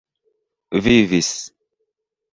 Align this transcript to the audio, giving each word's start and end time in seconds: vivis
vivis 0.83 1.29